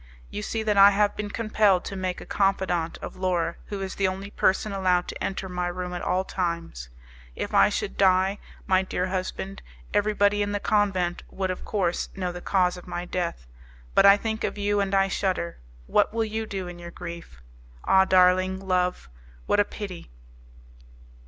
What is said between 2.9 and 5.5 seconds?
of Laura, who is the only person allowed to enter